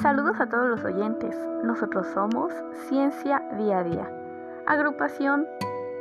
[0.00, 1.36] Saludos a todos los oyentes.
[1.62, 2.50] Nosotros somos
[2.88, 4.10] Ciencia Día a Día,
[4.66, 5.46] agrupación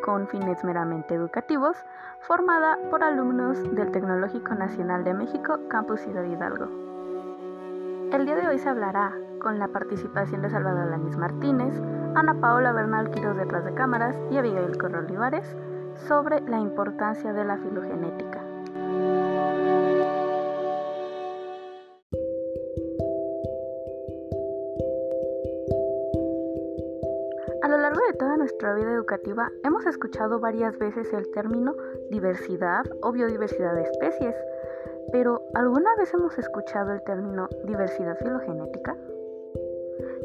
[0.02, 1.76] con fines meramente educativos,
[2.22, 6.70] formada por alumnos del Tecnológico Nacional de México, Campus Ciudad Hidalgo.
[8.14, 11.74] El día de hoy se hablará con la participación de Salvador Lanis Martínez,
[12.16, 15.56] Ana Paola Bernal Quiroz detrás de cámaras y Abigail Corro Olivares
[16.08, 18.31] sobre la importancia de la filogenética.
[27.62, 31.76] A lo largo de toda nuestra vida educativa hemos escuchado varias veces el término
[32.10, 34.36] diversidad o biodiversidad de especies,
[35.12, 38.98] pero ¿alguna vez hemos escuchado el término diversidad filogenética?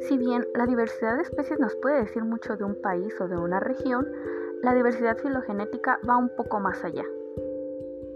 [0.00, 3.36] Si bien la diversidad de especies nos puede decir mucho de un país o de
[3.36, 4.06] una región,
[4.62, 7.04] la diversidad filogenética va un poco más allá.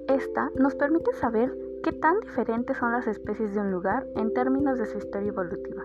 [0.09, 4.79] Esta nos permite saber qué tan diferentes son las especies de un lugar en términos
[4.79, 5.85] de su historia evolutiva.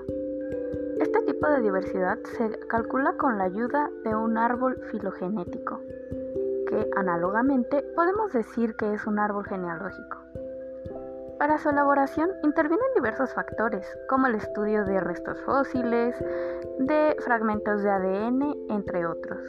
[1.36, 5.81] Tipo de diversidad se calcula con la ayuda de un árbol filogenético,
[6.69, 10.17] que análogamente podemos decir que es un árbol genealógico.
[11.38, 16.16] Para su elaboración intervienen diversos factores, como el estudio de restos fósiles,
[16.80, 19.42] de fragmentos de ADN, entre otros.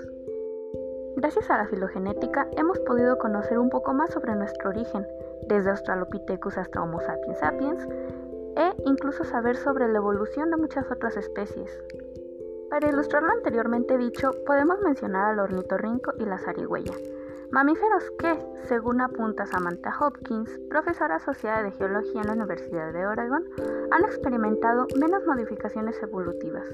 [1.15, 5.07] Gracias a la filogenética hemos podido conocer un poco más sobre nuestro origen,
[5.47, 7.89] desde Australopithecus hasta Homo sapiens sapiens,
[8.57, 11.71] e incluso saber sobre la evolución de muchas otras especies.
[12.71, 16.95] Para ilustrar lo anteriormente dicho, podemos mencionar al ornitorrinco y la zarigüeya,
[17.51, 23.45] mamíferos que, según apunta Samantha Hopkins, profesora asociada de geología en la Universidad de Oregon,
[23.91, 26.67] han experimentado menos modificaciones evolutivas.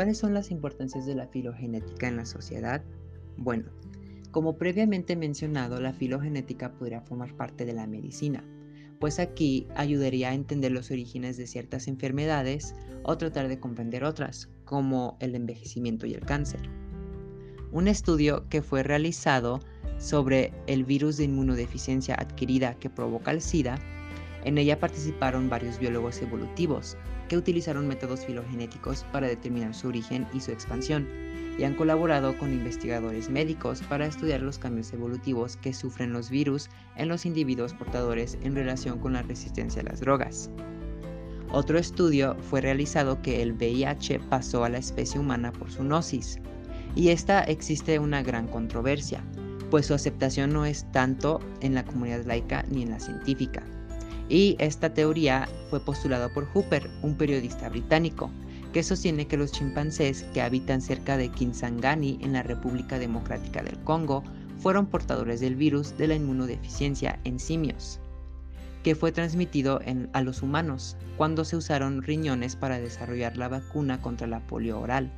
[0.00, 2.82] ¿Cuáles son las importancias de la filogenética en la sociedad?
[3.36, 3.66] Bueno,
[4.30, 8.42] como previamente mencionado, la filogenética podría formar parte de la medicina,
[8.98, 14.48] pues aquí ayudaría a entender los orígenes de ciertas enfermedades o tratar de comprender otras,
[14.64, 16.62] como el envejecimiento y el cáncer.
[17.70, 19.60] Un estudio que fue realizado
[19.98, 23.78] sobre el virus de inmunodeficiencia adquirida que provoca el SIDA,
[24.44, 26.96] en ella participaron varios biólogos evolutivos,
[27.28, 31.08] que utilizaron métodos filogenéticos para determinar su origen y su expansión,
[31.58, 36.70] y han colaborado con investigadores médicos para estudiar los cambios evolutivos que sufren los virus
[36.96, 40.50] en los individuos portadores en relación con la resistencia a las drogas.
[41.52, 46.38] Otro estudio fue realizado que el VIH pasó a la especie humana por su gnosis,
[46.94, 49.24] y esta existe una gran controversia,
[49.70, 53.64] pues su aceptación no es tanto en la comunidad laica ni en la científica.
[54.30, 58.30] Y esta teoría fue postulada por Hooper, un periodista británico,
[58.72, 63.76] que sostiene que los chimpancés que habitan cerca de Kinsangani en la República Democrática del
[63.82, 64.22] Congo
[64.60, 67.98] fueron portadores del virus de la inmunodeficiencia en simios,
[68.84, 69.80] que fue transmitido
[70.12, 75.10] a los humanos cuando se usaron riñones para desarrollar la vacuna contra la polio oral.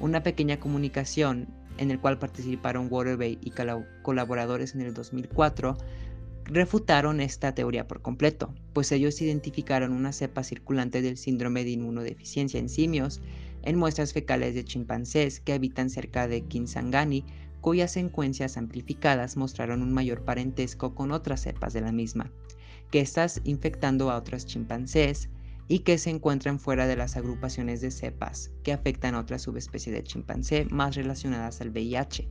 [0.00, 1.46] Una pequeña comunicación
[1.78, 3.52] en el cual participaron Waterbay y
[4.02, 5.78] colaboradores en el 2004
[6.52, 12.60] refutaron esta teoría por completo, pues ellos identificaron una cepa circulante del síndrome de inmunodeficiencia
[12.60, 13.22] en simios
[13.62, 17.24] en muestras fecales de chimpancés que habitan cerca de Kinsangani,
[17.60, 22.30] cuyas secuencias amplificadas mostraron un mayor parentesco con otras cepas de la misma,
[22.90, 25.30] que estás infectando a otros chimpancés
[25.68, 29.94] y que se encuentran fuera de las agrupaciones de cepas que afectan a otras subespecies
[29.94, 32.28] de chimpancé más relacionadas al VIH.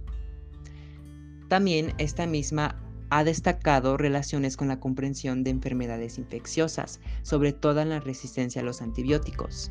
[1.48, 7.90] También esta misma ha destacado relaciones con la comprensión de enfermedades infecciosas, sobre todo en
[7.90, 9.70] la resistencia a los antibióticos.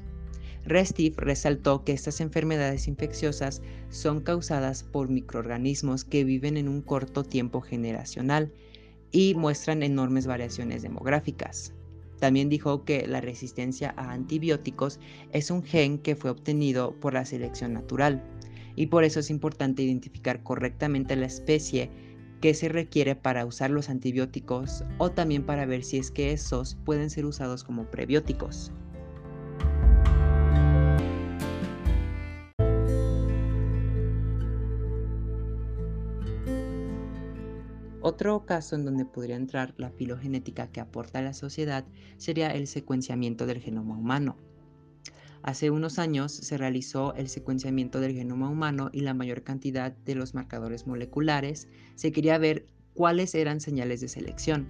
[0.66, 7.24] Restif resaltó que estas enfermedades infecciosas son causadas por microorganismos que viven en un corto
[7.24, 8.52] tiempo generacional
[9.10, 11.72] y muestran enormes variaciones demográficas.
[12.18, 15.00] También dijo que la resistencia a antibióticos
[15.32, 18.22] es un gen que fue obtenido por la selección natural
[18.76, 21.90] y por eso es importante identificar correctamente la especie
[22.40, 26.76] qué se requiere para usar los antibióticos o también para ver si es que esos
[26.84, 28.72] pueden ser usados como prebióticos.
[38.02, 41.84] Otro caso en donde podría entrar la filogenética que aporta la sociedad
[42.16, 44.36] sería el secuenciamiento del genoma humano.
[45.42, 50.14] Hace unos años se realizó el secuenciamiento del genoma humano y la mayor cantidad de
[50.14, 54.68] los marcadores moleculares se quería ver cuáles eran señales de selección.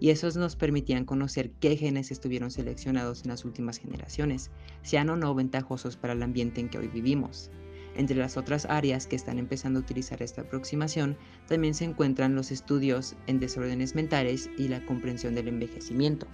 [0.00, 5.16] y esos nos permitían conocer qué genes estuvieron seleccionados en las últimas generaciones, sean o
[5.16, 7.50] no ventajosos para el ambiente en que hoy vivimos.
[7.96, 12.50] Entre las otras áreas que están empezando a utilizar esta aproximación, también se encuentran los
[12.50, 16.26] estudios en desórdenes mentales y la comprensión del envejecimiento.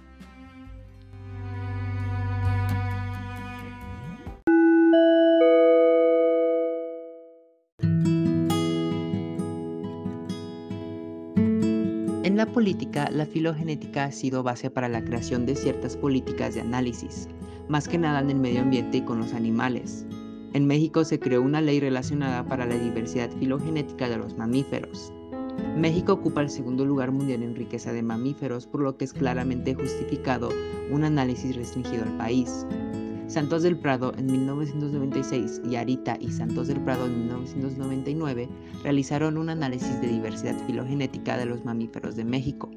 [12.57, 17.29] Política, la filogenética ha sido base para la creación de ciertas políticas de análisis,
[17.69, 20.07] más que nada en el medio ambiente y con los animales,
[20.53, 25.13] en México se creó una ley relacionada para la diversidad filogenética de los mamíferos.
[25.77, 29.75] México ocupa el segundo lugar mundial en riqueza de mamíferos, por lo que es claramente
[29.75, 30.49] justificado
[30.89, 32.65] un análisis restringido al país.
[33.27, 38.47] Santos del Prado en 1996 y Arita y Santos del Prado en 1999
[38.83, 42.71] realizaron un análisis de diversidad filogenética de los mamíferos de México.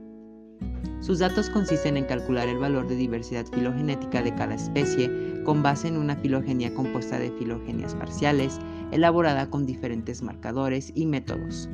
[0.98, 5.08] Sus datos consisten en calcular el valor de diversidad filogenética de cada especie
[5.44, 8.58] con base en una filogenia compuesta de filogenias parciales,
[8.90, 11.70] elaborada con diferentes marcadores y métodos,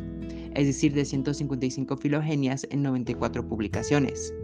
[0.55, 4.35] es decir, de 155 filogenias en 94 publicaciones.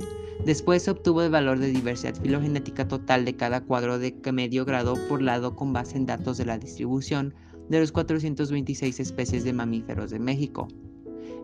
[0.44, 5.23] Después obtuvo el valor de diversidad filogenética total de cada cuadro de medio grado por
[5.23, 7.34] lado con base en datos de la distribución
[7.69, 10.69] de los 426 especies de mamíferos de México.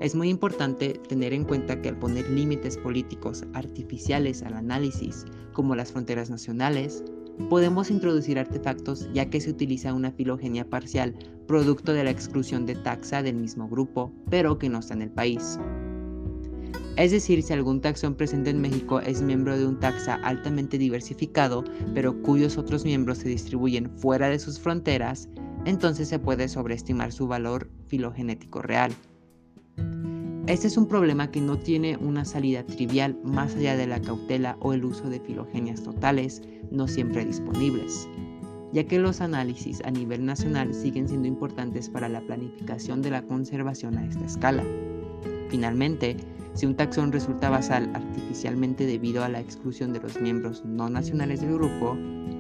[0.01, 5.75] Es muy importante tener en cuenta que al poner límites políticos artificiales al análisis, como
[5.75, 7.03] las fronteras nacionales,
[7.49, 11.15] podemos introducir artefactos ya que se utiliza una filogenia parcial,
[11.47, 15.11] producto de la exclusión de taxa del mismo grupo, pero que no está en el
[15.11, 15.59] país.
[16.99, 21.63] Es decir, si algún taxón presente en México es miembro de un taxa altamente diversificado,
[21.95, 25.29] pero cuyos otros miembros se distribuyen fuera de sus fronteras,
[25.65, 28.93] entonces se puede sobreestimar su valor filogenético real.
[30.49, 34.57] Este es un problema que no tiene una salida trivial más allá de la cautela
[34.59, 36.43] o el uso de filogenias totales,
[36.73, 38.09] no siempre disponibles,
[38.73, 43.23] ya que los análisis a nivel nacional siguen siendo importantes para la planificación de la
[43.23, 44.65] conservación a esta escala.
[45.49, 46.17] Finalmente,
[46.55, 51.41] si un taxón resulta basal artificialmente debido a la exclusión de los miembros no nacionales
[51.41, 51.97] del grupo,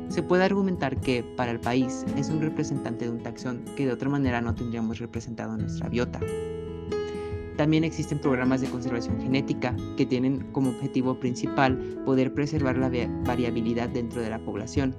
[0.09, 3.93] se puede argumentar que, para el país, es un representante de un taxón que de
[3.93, 6.21] otra manera no tendríamos representado en nuestra biota.
[7.57, 12.91] También existen programas de conservación genética que tienen como objetivo principal poder preservar la
[13.25, 14.95] variabilidad dentro de la población,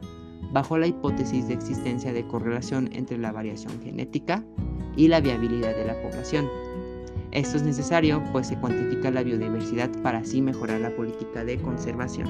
[0.52, 4.44] bajo la hipótesis de existencia de correlación entre la variación genética
[4.96, 6.50] y la viabilidad de la población.
[7.32, 12.28] Esto es necesario pues se cuantifica la biodiversidad para así mejorar la política de conservación.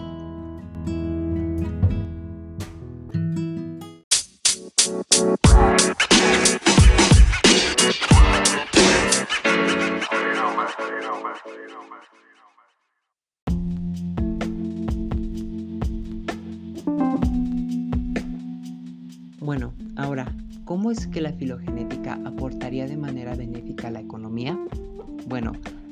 [19.40, 20.32] Bueno, ahora,
[20.66, 21.79] ¿cómo es que la filogenética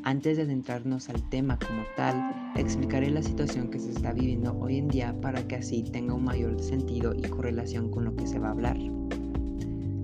[0.08, 2.16] antes de adentrarnos al tema como tal,
[2.56, 6.24] explicaré la situación que se está viviendo hoy en día para que así tenga un
[6.24, 8.78] mayor sentido y correlación con lo que se va a hablar.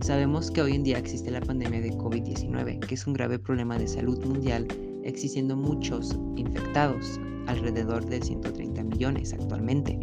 [0.01, 3.77] Sabemos que hoy en día existe la pandemia de COVID-19, que es un grave problema
[3.77, 4.67] de salud mundial,
[5.05, 7.17] existiendo muchos infectados,
[7.47, 9.97] alrededor de 130 millones actualmente,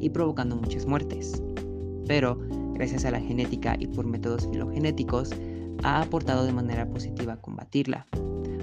[0.00, 1.42] y provocando muchas muertes.
[2.06, 2.38] Pero
[2.74, 5.30] gracias a la genética y por métodos filogenéticos,
[5.82, 8.06] ha aportado de manera positiva a combatirla,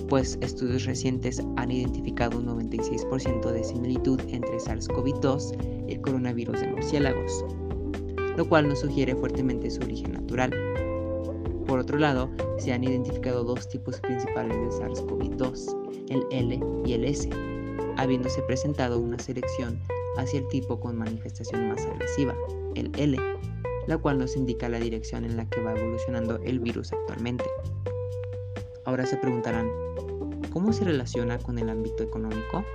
[0.09, 6.67] pues estudios recientes han identificado un 96% de similitud entre SARS-CoV-2 y el coronavirus de
[6.67, 7.45] murciélagos,
[8.37, 10.51] lo cual nos sugiere fuertemente su origen natural.
[11.65, 17.03] Por otro lado, se han identificado dos tipos principales de SARS-CoV-2, el L y el
[17.03, 17.29] S,
[17.97, 19.81] habiéndose presentado una selección
[20.17, 22.33] hacia el tipo con manifestación más agresiva,
[22.75, 23.17] el L,
[23.87, 27.45] la cual nos indica la dirección en la que va evolucionando el virus actualmente.
[28.85, 29.69] Ahora se preguntarán,
[30.57, 32.65] ¿cómo se relaciona con el ámbito económico?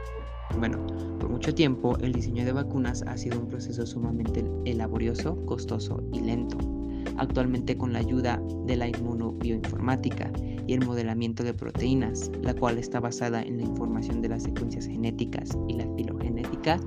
[0.56, 0.86] Bueno,
[1.18, 6.20] por mucho tiempo el diseño de vacunas ha sido un proceso sumamente laborioso, costoso y
[6.20, 6.56] lento.
[7.16, 10.30] Actualmente con la ayuda de la inmunobioinformática
[10.64, 14.86] y el modelamiento de proteínas, la cual está basada en la información de las secuencias
[14.86, 16.78] genéticas y la filogenética,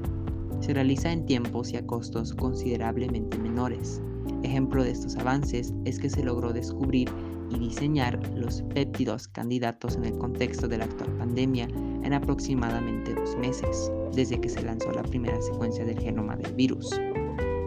[0.62, 4.02] se realiza en tiempos y a costos considerablemente menores.
[4.44, 7.10] Ejemplo de estos avances es que se logró descubrir
[7.50, 11.68] y diseñar los péptidos candidatos en el contexto de la actual pandemia
[12.04, 16.90] en aproximadamente dos meses, desde que se lanzó la primera secuencia del genoma del virus.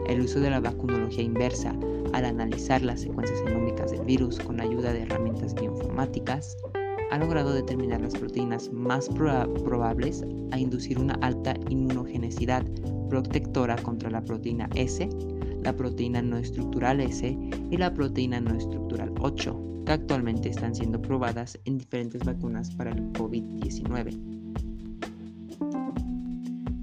[0.06, 1.74] El uso de la vacunología inversa
[2.12, 6.56] al analizar las secuencias genómicas del virus con ayuda de herramientas bioinformáticas
[7.10, 12.64] ha logrado determinar las proteínas más probables a inducir una alta inmunogenicidad
[13.08, 15.08] protectora contra la proteína S,
[15.62, 17.36] la proteína no estructural S
[17.70, 22.92] y la proteína no estructural 8, que actualmente están siendo probadas en diferentes vacunas para
[22.92, 24.38] el COVID-19.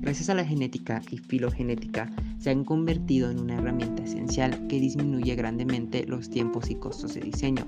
[0.06, 5.34] Gracias a la genética y filogenética, se han convertido en una herramienta esencial que disminuye
[5.36, 7.66] grandemente los tiempos y costos de diseño.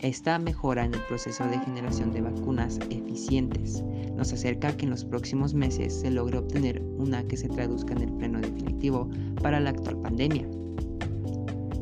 [0.00, 3.84] Esta mejora en el proceso de generación de vacunas eficientes
[4.16, 7.94] nos acerca a que en los próximos meses se logre obtener una que se traduzca
[7.94, 8.40] en el freno
[8.84, 9.08] definitivo
[9.42, 10.46] para la actual pandemia.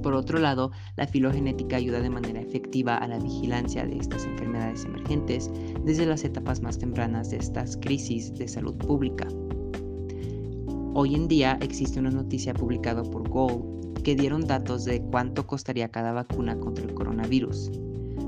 [0.02, 4.84] Por otro lado, la filogenética ayuda de manera efectiva a la vigilancia de estas enfermedades
[4.84, 5.48] emergentes
[5.84, 9.28] desde las etapas más tempranas de estas crisis de salud pública.
[10.94, 15.88] Hoy en día existe una noticia publicada por Gold que dieron datos de cuánto costaría
[15.88, 17.70] cada vacuna contra el coronavirus.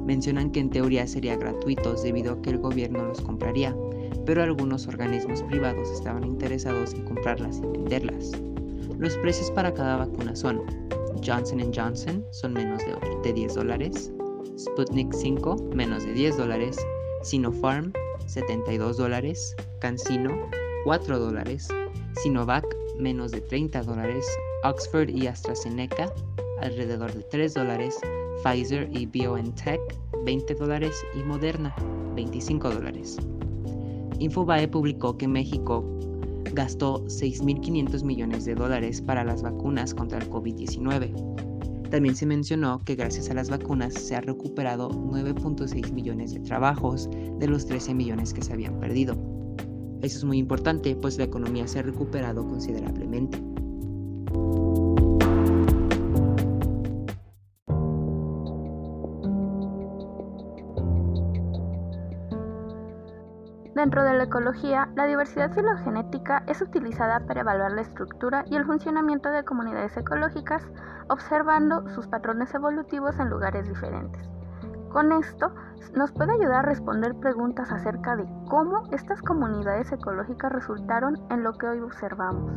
[0.07, 3.75] Mencionan que en teoría serían gratuitos debido a que el gobierno los compraría,
[4.25, 8.33] pero algunos organismos privados estaban interesados en comprarlas y venderlas.
[9.05, 10.63] Los precios para cada vacuna son
[11.23, 12.81] Johnson Johnson son menos
[13.23, 14.11] de 10 dólares,
[14.59, 16.79] Sputnik 5 menos de 10 dólares,
[17.23, 17.93] Sinopharm
[18.25, 20.49] 72 dólares, CanSino
[20.85, 21.69] 4 dólares,
[22.23, 22.65] Sinovac
[22.99, 24.25] menos de 30 dólares,
[24.63, 26.11] Oxford y AstraZeneca
[26.63, 28.01] alrededor de 3 dólares,
[28.43, 29.83] Pfizer y BioNTech
[30.25, 31.77] 20 dólares y Moderna
[32.17, 33.19] 25 dólares.
[34.19, 35.94] Infobae publicó que México
[36.55, 41.91] gastó 6.500 millones de dólares para las vacunas contra el COVID-19.
[41.91, 47.09] También se mencionó que gracias a las vacunas se ha recuperado 9.6 millones de trabajos
[47.39, 49.17] de los 13 millones que se habían perdido.
[50.03, 53.43] Eso es muy importante, pues la economía se ha recuperado considerablemente.
[63.75, 65.53] Dentro de la ecología, la diversidad
[66.47, 70.63] es utilizada para evaluar la estructura y el funcionamiento de comunidades ecológicas,
[71.09, 74.27] observando sus patrones evolutivos en lugares diferentes.
[74.91, 75.53] Con esto
[75.95, 81.53] nos puede ayudar a responder preguntas acerca de cómo estas comunidades ecológicas resultaron en lo
[81.53, 82.53] que hoy observamos.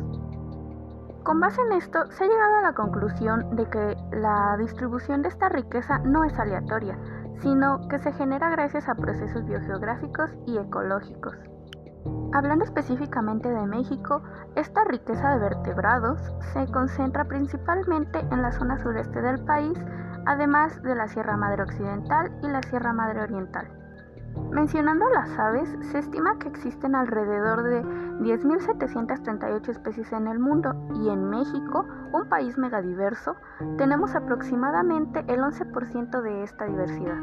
[1.24, 5.28] Con base en esto, se ha llegado a la conclusión de que la distribución de
[5.28, 6.96] esta riqueza no es aleatoria,
[7.42, 11.36] sino que se genera gracias a procesos biogeográficos y ecológicos.
[12.32, 14.22] Hablando específicamente de México,
[14.54, 16.20] esta riqueza de vertebrados
[16.52, 19.78] se concentra principalmente en la zona sureste del país,
[20.26, 23.66] además de la Sierra Madre Occidental y la Sierra Madre Oriental.
[24.50, 27.82] Mencionando las aves, se estima que existen alrededor de
[28.20, 33.36] 10.738 especies en el mundo y en México, un país megadiverso,
[33.76, 37.18] tenemos aproximadamente el 11% de esta diversidad,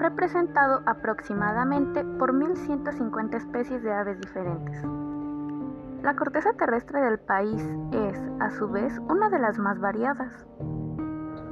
[0.00, 4.82] representado aproximadamente por 1.150 especies de aves diferentes.
[6.02, 10.32] La corteza terrestre del país es, a su vez, una de las más variadas.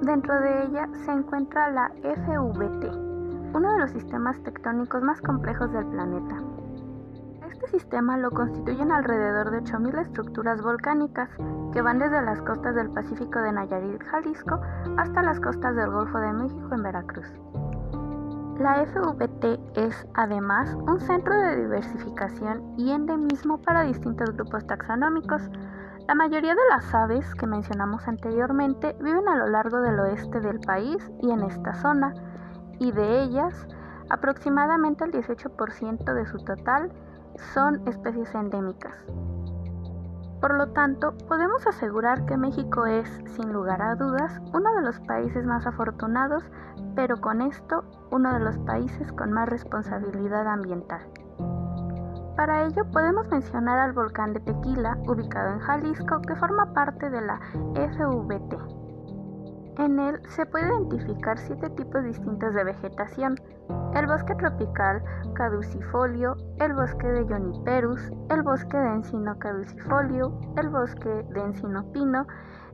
[0.01, 2.87] Dentro de ella se encuentra la FVT,
[3.55, 6.37] uno de los sistemas tectónicos más complejos del planeta.
[7.47, 11.29] Este sistema lo constituyen alrededor de 8.000 estructuras volcánicas
[11.75, 14.59] que van desde las costas del Pacífico de Nayarit, Jalisco,
[14.97, 17.27] hasta las costas del Golfo de México en Veracruz.
[18.59, 25.43] La FVT es además un centro de diversificación y endemismo para distintos grupos taxonómicos,
[26.09, 30.59] la mayoría de las aves que mencionamos anteriormente viven a lo largo del oeste del
[30.59, 32.13] país y en esta zona,
[32.81, 33.69] y de ellas,
[34.11, 36.91] aproximadamente el 18% de su total
[37.55, 38.95] son especies endémicas.
[40.41, 45.01] Por lo tanto, podemos asegurar que México es, sin lugar a dudas, uno de los
[45.01, 46.45] países más afortunados,
[46.95, 51.01] pero con esto uno de los países con más responsabilidad ambiental.
[52.37, 57.21] Para ello podemos mencionar al volcán de Tequila, ubicado en Jalisco, que forma parte de
[57.21, 57.41] la
[57.75, 58.57] FVT.
[59.79, 63.35] En él se puede identificar siete tipos distintos de vegetación,
[63.95, 65.03] el bosque tropical
[65.35, 72.27] caducifolio, el bosque de Juniperus, el bosque de encino caducifolio, el bosque de encino pino,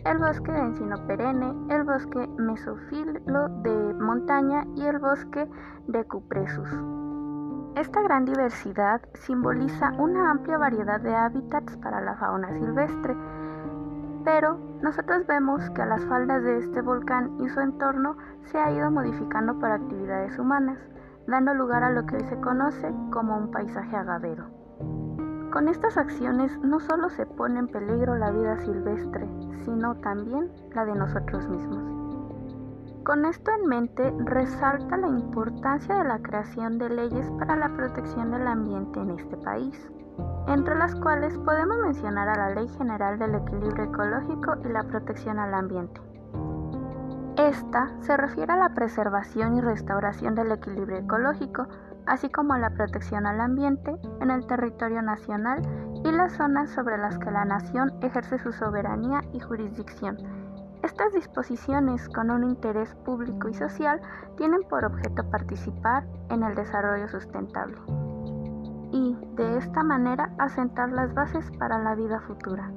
[0.05, 5.49] el bosque de encino perenne, el bosque mesófilo de montaña y el bosque
[5.87, 6.69] de cupresus.
[7.77, 13.17] Esta gran diversidad simboliza una amplia variedad de hábitats para la fauna silvestre,
[14.25, 18.71] pero nosotros vemos que a las faldas de este volcán y su entorno se ha
[18.71, 20.79] ido modificando por actividades humanas,
[21.27, 24.45] dando lugar a lo que hoy se conoce como un paisaje agavero.
[25.53, 29.29] Con estas acciones no solo se pone en peligro la vida silvestre,
[29.65, 31.95] sino también la de nosotros mismos.
[33.05, 38.31] Con esto en mente, resalta la importancia de la creación de leyes para la protección
[38.31, 39.91] del ambiente en este país,
[40.49, 45.39] entre las cuales podemos mencionar a la Ley General del Equilibrio Ecológico y la Protección
[45.39, 46.01] al Ambiente.
[47.37, 51.67] Esta se refiere a la preservación y restauración del equilibrio ecológico,
[52.07, 55.63] así como a la protección al ambiente en el territorio nacional
[56.05, 60.19] y las zonas sobre las que la nación ejerce su soberanía y jurisdicción
[60.85, 64.03] estas disposiciones con un interés público y social
[64.37, 67.79] tienen por objeto participar en el desarrollo sustentable
[68.93, 72.71] y, de esta manera, asentar las bases para la vida futura.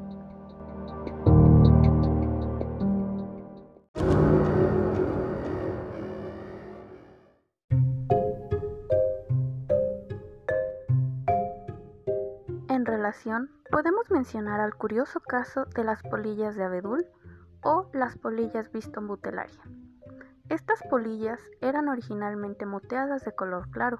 [13.69, 17.05] Podemos mencionar al curioso caso de las polillas de abedul,
[17.61, 19.61] o las polillas butelaria.
[20.47, 23.97] Estas polillas eran originalmente moteadas de color claro,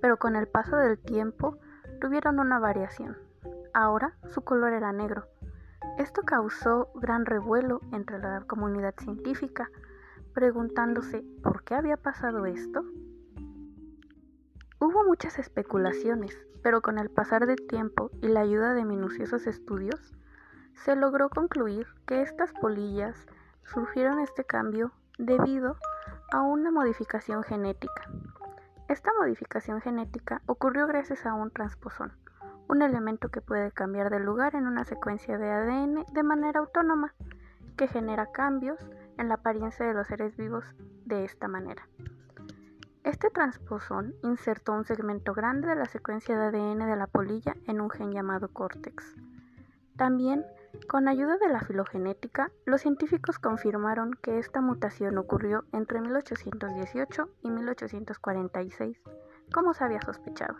[0.00, 1.58] pero con el paso del tiempo
[2.00, 3.16] tuvieron una variación.
[3.72, 5.28] Ahora su color era negro.
[5.96, 9.70] Esto causó gran revuelo entre la comunidad científica,
[10.32, 12.84] preguntándose por qué había pasado esto.
[14.80, 20.14] Hubo muchas especulaciones, pero con el pasar del tiempo y la ayuda de minuciosos estudios,
[20.74, 23.26] se logró concluir que estas polillas
[23.64, 25.76] surgieron este cambio debido
[26.32, 28.10] a una modificación genética.
[28.88, 32.14] Esta modificación genética ocurrió gracias a un transposón,
[32.66, 37.14] un elemento que puede cambiar de lugar en una secuencia de ADN de manera autónoma,
[37.76, 38.80] que genera cambios
[39.18, 40.64] en la apariencia de los seres vivos
[41.04, 41.86] de esta manera.
[43.04, 47.82] Este transposón insertó un segmento grande de la secuencia de ADN de la polilla en
[47.82, 49.14] un gen llamado córtex.
[49.98, 50.46] También
[50.88, 57.50] con ayuda de la filogenética, los científicos confirmaron que esta mutación ocurrió entre 1818 y
[57.50, 58.98] 1846,
[59.52, 60.56] como se había sospechado,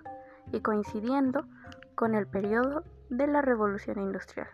[0.53, 1.47] y coincidiendo
[1.95, 4.49] con el periodo de la Revolución Industrial.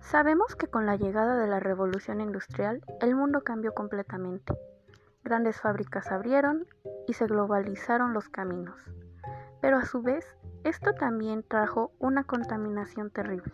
[0.00, 4.52] Sabemos que con la llegada de la Revolución Industrial el mundo cambió completamente.
[5.24, 6.66] Grandes fábricas abrieron
[7.06, 8.80] y se globalizaron los caminos.
[9.60, 10.26] Pero a su vez,
[10.64, 13.52] esto también trajo una contaminación terrible.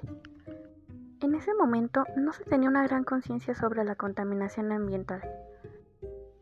[1.21, 5.23] En ese momento no se tenía una gran conciencia sobre la contaminación ambiental,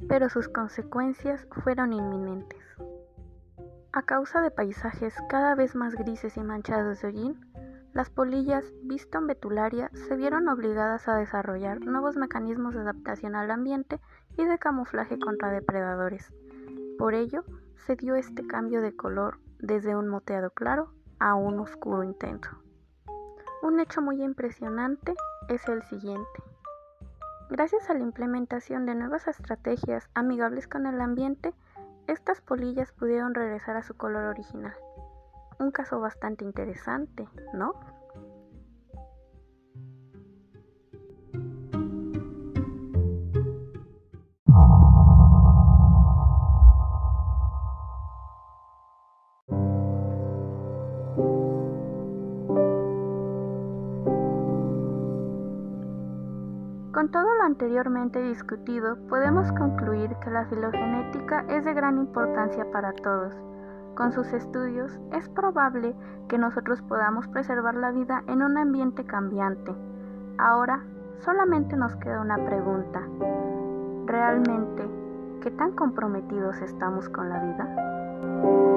[0.09, 2.63] pero sus consecuencias fueron inminentes.
[3.93, 7.41] A causa de paisajes cada vez más grises y manchados de hollín,
[7.95, 13.99] las polillas Biston betularia se vieron obligadas a desarrollar nuevos mecanismos de adaptación al ambiente
[14.37, 16.33] y de camuflaje contra depredadores.
[16.99, 17.45] Por ello,
[17.87, 22.51] se dio este cambio de color desde un moteado claro a un oscuro intenso.
[23.63, 25.15] Un hecho muy impresionante
[25.49, 26.43] es el siguiente.
[27.49, 31.55] Gracias a la implementación de nuevas estrategias amigables con el ambiente,
[32.07, 34.75] estas polillas pudieron regresar a su color original.
[35.59, 37.75] Un caso bastante interesante, ¿no?
[56.97, 62.95] Con todo lo anteriormente discutido, podemos concluir que la filogenética es de gran importancia para
[62.95, 63.35] todos.
[63.95, 65.95] Con sus estudios, es probable
[66.27, 69.75] que nosotros podamos preservar la vida en un ambiente cambiante.
[70.39, 70.85] Ahora,
[71.19, 73.03] solamente nos queda una pregunta.
[74.07, 74.89] ¿Realmente
[75.43, 78.76] qué tan comprometidos estamos con la vida?